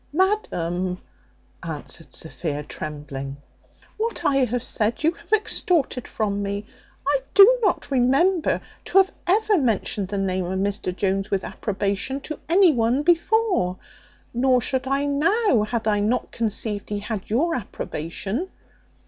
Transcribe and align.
"Madam," 0.13 0.99
answered 1.61 2.11
Sophia, 2.11 2.63
trembling, 2.63 3.37
"what 3.97 4.25
I 4.25 4.37
have 4.37 4.63
said 4.63 5.03
you 5.03 5.11
have 5.11 5.31
extorted 5.31 6.07
from 6.07 6.41
me. 6.41 6.65
I 7.07 7.19
do 7.35 7.59
not 7.61 7.91
remember 7.91 8.61
to 8.85 8.97
have 8.97 9.11
ever 9.27 9.59
mentioned 9.59 10.07
the 10.07 10.17
name 10.17 10.45
of 10.45 10.57
Mr 10.57 10.95
Jones 10.95 11.29
with 11.29 11.43
approbation 11.43 12.19
to 12.21 12.39
any 12.49 12.73
one 12.73 13.03
before; 13.03 13.77
nor 14.33 14.59
should 14.59 14.87
I 14.87 15.05
now 15.05 15.61
had 15.61 15.87
I 15.87 15.99
not 15.99 16.31
conceived 16.31 16.89
he 16.89 16.97
had 16.97 17.29
your 17.29 17.53
approbation. 17.53 18.49